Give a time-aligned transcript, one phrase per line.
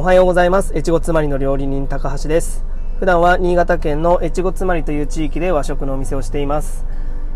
[0.00, 0.72] おはようございます。
[0.74, 2.64] 越後つまりの料理人高橋です。
[3.00, 6.86] 普段は新潟県の越後つまりという地域で和食のお店をしています。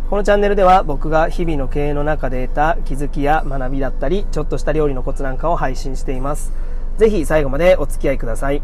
[0.09, 6.54] このチャンネルでは僕が日々の経営の中で得た気づきや学びだったり、ちょっとした料理のコツなんかを配信しています。
[6.96, 8.62] ぜひ最後までお付き合いください。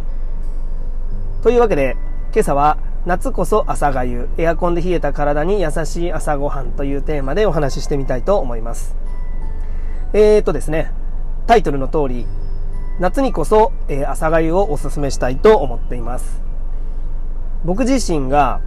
[1.43, 1.99] というわけで、
[2.33, 8.97] 今朝は夏こそ朝がゆ、エアコンで冷えた体に優しい朝ごはんというテーマでお話ししてみたいと思います。
[10.15, 10.91] えーとですね、
[11.47, 12.27] タイトルの通り、
[12.99, 16.43] 夏にこそ、えー、朝がゆをおすすめしたいと思っています。
[17.65, 18.61] 僕自身が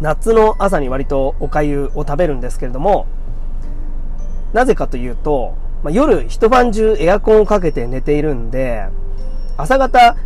[0.00, 3.06] 夏の朝に割とおかゆを食べるんですけれども、
[4.52, 8.86] なぜかというと、まあ、夜一晩中エアコンをかけて寝ているんで、
[9.56, 10.16] 朝方、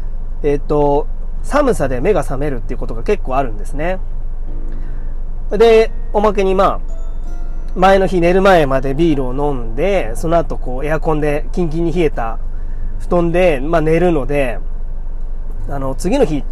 [0.43, 1.07] えっ、と、
[1.43, 3.99] 寒さで目が覚めるっていうことが結構あるんですね。
[5.51, 6.99] で、おまけにまあ、
[7.75, 12.39] 前の日寝る前までビールを飲んで、その後こうエアコンでキンキンに冷えた
[13.01, 14.59] 布団で、まあ、寝るので、
[15.69, 16.45] あの、次の日、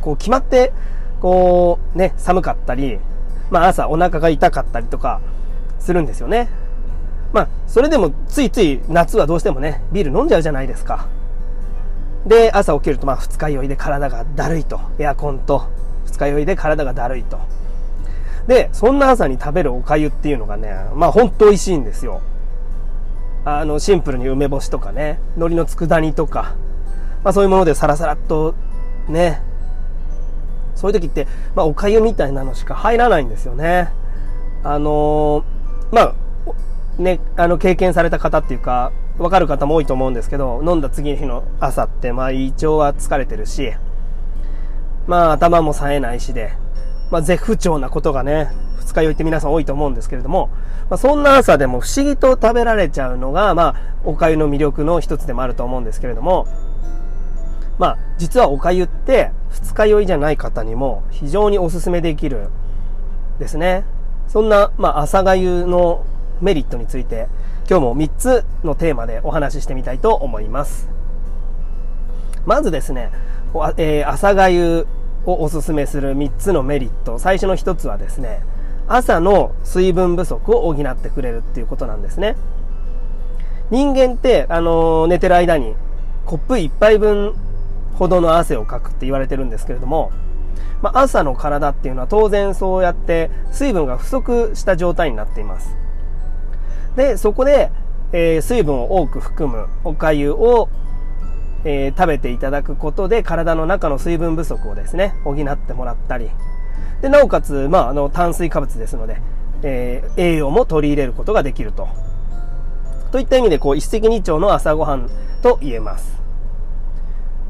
[0.00, 0.72] こう決まって、
[1.20, 2.98] こうね、寒かったり、
[3.50, 5.20] まあ朝お腹が痛かったりとか
[5.78, 6.48] するんですよね。
[7.32, 11.08] まあ、それでもついつい夏はどうしてもね、ビール飲んじゃうじゃないですか。
[12.26, 14.80] で、朝起きるとまあ二日酔いで体がだるいと。
[14.98, 15.68] エアコンと
[16.06, 17.38] 二日酔いで体がだるいと。
[18.46, 22.20] で、そんな朝に食べるお粥っていうのがね、まあ本当美味しいんですよ。
[23.46, 26.56] あの、シンプルに梅干しとかね、海苔の佃煮とか、
[27.22, 28.56] まあそういうものでサラサラっと
[29.08, 29.40] ね、
[30.74, 33.92] そういう時って、まあお粥みたいなのしか入らないんですよね。
[34.64, 36.14] あのー、まあ、
[37.00, 43.70] ね、あの、経験された方っていうか、わかる方も多いと思うんですけど、飲んだ次の日の朝って、まあ胃腸は疲れてるし、
[45.06, 46.50] まあ頭も冴えないしで、
[47.12, 48.50] まあ絶不調なことがね、
[48.86, 50.48] 二日酔いって皆さん多いと思うんですけれども、
[50.88, 56.46] まあそんな朝でも不思議と食べられちゃうのが、まあお粥の魅力の一つでもあると思うんですけれども、
[57.78, 62.48] まあ実はお粥って二日酔いじゃない方にも非常におすすめできる
[63.38, 63.84] ですね。
[64.28, 66.04] そんな、まあ朝粥の
[66.40, 67.28] メリットについて
[67.68, 70.88] 今日も3つのテーマでお話ししてみたいと思います。
[72.44, 73.10] まずですね、
[73.76, 74.86] えー、朝がゆ
[75.24, 77.18] をおすすめする3つのメリット。
[77.18, 78.42] 最初の1つはですね、
[78.88, 82.36] 朝の水分不足を補ってくれるっていうことなんですね。
[83.70, 85.74] 人間って、あのー、寝てる間に
[86.24, 87.34] コップ1杯分
[87.94, 90.12] ほどの汗をかくって言われてるんですけれども、
[90.82, 95.76] まあ、朝の体っていうのは当然そうやって水分が不足した状態になっています。
[96.94, 97.70] で、そこで、
[98.12, 100.68] えー、水分を多く含むお粥を、
[101.64, 106.30] えー、食べていただくことで体の中の水分不足をですね、補ってもらったり、
[107.02, 109.20] で、なおかつ、まあ、あの、炭水化物ですので、
[109.62, 111.88] えー、栄養も取り入れることができると。
[113.12, 115.08] といった意味で、こう、一石二鳥の朝ごはん
[115.42, 116.16] と言えます。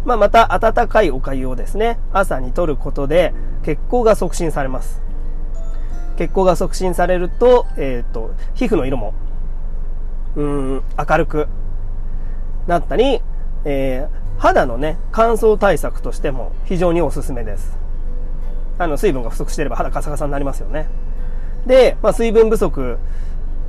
[0.05, 5.03] まあ、また、温かいお粥をですね、朝に摂ることで、血行が促進されます。
[6.17, 9.15] 血行が促進されると、えっ、と、皮膚の色も
[10.37, 11.49] うん、明るく
[12.67, 13.23] なったり、
[13.65, 17.77] えー、肌のね、乾燥対策としても非常におすすめです。
[18.79, 20.89] あの、水分が不足していれば肌カサカサになりますよね。
[21.67, 22.99] で、まあ、水分不足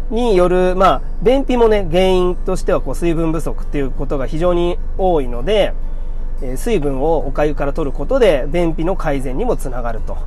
[0.09, 5.73] による、まあ、便秘もね、原因としてはこう水分不足っていうことが非常に多いので、
[6.41, 10.17] えー、水分をお粥から取ることで便秘の改善にもつながると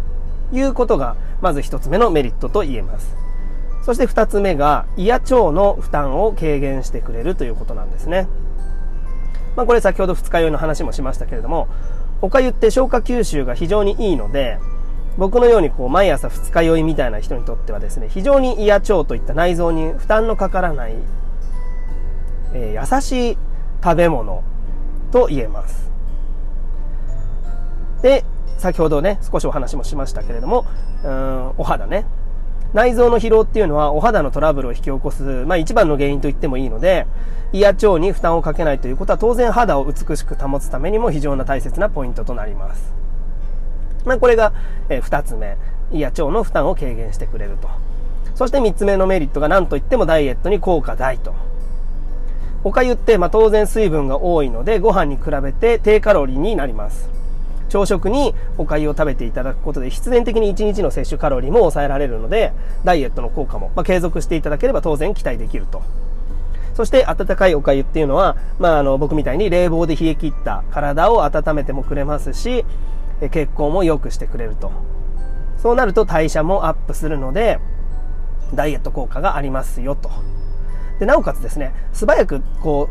[0.52, 3.16] いうことが、まず一つ目のメリットと言えます。
[3.82, 8.28] そして二つ目が、胃や腸の負担を軽減してくれるということなんですね。
[9.56, 11.68] まあこれ先ほど二日酔いの話もしましたけれども、
[12.22, 14.58] おかゆって消化吸収が非常にいいので、
[15.16, 20.94] 僕のようにこう毎朝二日酔いみたいな人にとってはですね、非常に胃や腸といった内臓に負担のかからない、
[22.54, 23.38] えー、優しい
[23.82, 24.42] 食べ物
[25.10, 25.90] と言えます。
[28.02, 28.24] で、
[28.58, 30.66] 先ほどね、少しお話もしましたけれども、
[31.04, 32.06] うん、お肌ね。
[32.72, 37.06] 内臓の疲労っていうのはお肌のトラブルを引き起こす、まあ一番の原因と言ってもいいので、
[37.52, 42.92] 胃や腸に負担をかけないということは当然肌を美しく保つためにも非常な大切なポイントとなります。
[44.04, 44.52] まあこれが、
[44.88, 45.56] えー、二つ目。
[45.92, 47.68] 胃や腸の負担を軽減してくれると。
[48.36, 51.34] そして三つ目のメリットが何と言ってもダイエットに効果大と。
[52.62, 57.10] おかゆって、まあ当然水分が多いのでご飯に比べて低カロリーになります。
[57.70, 62.52] 朝食にお粥を食べていただくことで必然的に1日の摂取カロリーも抑えられるので、
[62.84, 65.82] ダイエットの効果も、まあ、継続していただければ当然期待できると。
[66.74, 72.64] そして温かいお粥っていうのは、まあ、あの僕みたいに冷房で冷え切った体を温めてもくれますし、
[73.30, 74.72] 血行も良くしてくれると。
[75.58, 77.60] そうなると代謝もアップするので、
[78.54, 80.10] ダイエット効果がありますよと。
[80.98, 82.88] で、なおかつですね、素早くこ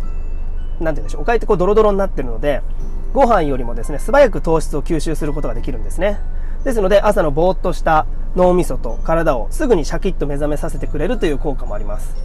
[0.80, 2.62] う、なんて言うんでしょう、おかゆってこうドロドロになってるので、
[3.14, 6.20] ご飯よりもですね、素早く糖質を吸収することができるんですね。
[6.64, 12.16] ですので、朝のぼーっとした脳みそと体をすぐにシャキッと目覚めさせてくれるという効果もあります。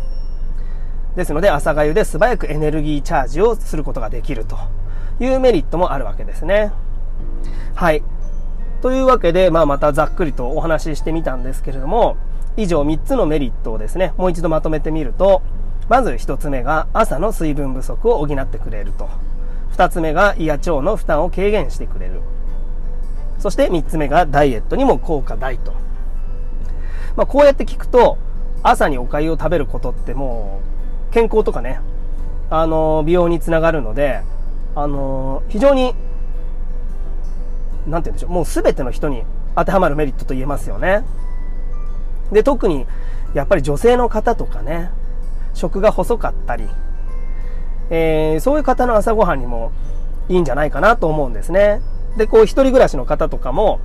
[1.16, 4.58] ですので、朝粥で素早くエネルギーチャージをすることができると
[5.20, 6.72] いうメリットもあるわけですね。
[7.74, 8.02] はい。
[8.82, 12.16] というわけで、まあ、またざっくりとお話ししてみたんですけれども、
[12.56, 15.40] 以上3つのメリットをですね、もう一度まとめてみると、
[15.88, 19.08] まず1つ目が朝の水分不足を補ってくれると。
[19.76, 22.20] 2つ目が胃や腸の負担を軽減してくれる。
[23.38, 25.72] そして3つ目がダイエットにも効果大と。
[27.16, 28.18] まあ、こうやって聞くと、
[28.62, 30.60] 朝にお粥を食べることっても
[31.10, 31.80] う、健康とかね、
[32.50, 34.22] あの、美容につながるので、
[34.74, 35.94] あの、非常に、
[37.86, 39.24] なんて言うんでしょう、もう全ての人に
[39.56, 41.04] 当てはまるメリットと言えますよね。
[42.32, 42.86] で、特に、
[43.34, 44.90] やっぱり女性の方とかね、
[45.52, 46.68] 食が細かったり、
[47.90, 49.72] えー、そういう方の朝ごはんにも
[50.28, 51.80] いいんじゃないかなと思うんですね。
[52.16, 53.80] で、こう、一人暮らしの方とかも、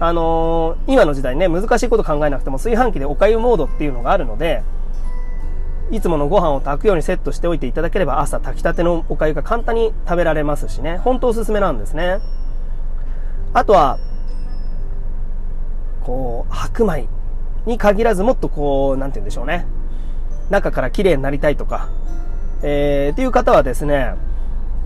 [0.00, 4.62] あのー、今の時代ね、難しいこと考えなくても炊飯器でおかゆモードっていうのがあるので、
[5.90, 12.18] いつものご飯を炊くようにセットしておいていただければ朝炊きたてのおかゆが簡単に食べられますしね、本当おすすめなんですね。
[13.52, 13.98] あとは、
[16.02, 17.06] こう、白米
[17.66, 19.66] に限らずもっとこう、なんて言うんでしょうね。
[20.50, 21.88] 中から綺麗になりたいとか、
[22.62, 24.14] えー、っていう方はですね、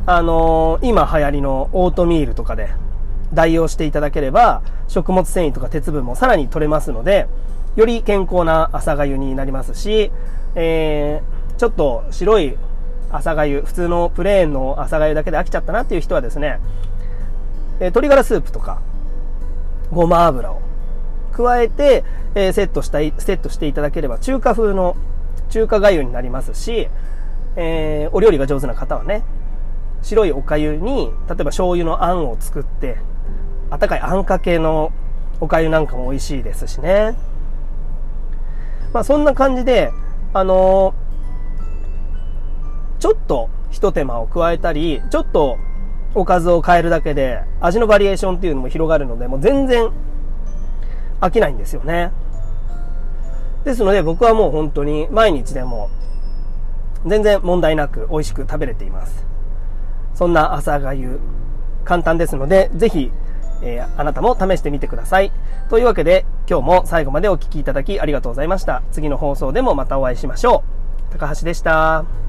[0.06, 2.70] あのー、今流行りのオートミールとかで
[3.32, 7.28] 代用していただければ、食物繊維とか鉄分もさらに取れますので、
[7.76, 10.10] より健康な朝粥になりますし、
[10.54, 12.56] えー、ちょっと白い
[13.10, 16.58] 朝粥、普通のプレーンの朝粥だけで飽きちゃったなっていう人はですね、
[17.80, 18.80] え鶏ガラスープとか、
[19.92, 20.60] ごま油を
[21.32, 22.04] 加えて、
[22.34, 24.96] えー、セットしたい、セットしていただければ中華風の
[25.50, 26.88] 中華粥になりますし、
[27.60, 29.24] えー、お料理が上手な方はね、
[30.02, 32.98] 白いお粥に、例えば醤油のあんを作って、
[33.70, 34.92] 温かいあんかけの
[35.40, 37.16] お粥なんかも美味しいですしね。
[38.92, 39.90] まあそんな感じで、
[40.32, 45.58] あのー、ちょっと一手間を加えたり、ちょっと
[46.14, 49.90] おかずを変えるだけで味のバリエーションっていうのも広がるので、もう全然
[51.20, 52.12] 飽きないんですよね。
[53.64, 55.90] ですので僕はもう本当に毎日でも
[57.06, 59.26] 全然問題なく美味しく食べれています。
[60.14, 61.20] そんな朝がゆ、
[61.84, 63.12] 簡単ですので、ぜひ、
[63.62, 65.32] えー、あなたも試してみてください。
[65.68, 68.82] というわけで、今日も最後までお聴きいただきありがとうございました。
[68.90, 70.64] 次の放送でもまたお会いしましょ
[71.10, 71.12] う。
[71.18, 72.27] 高橋でした。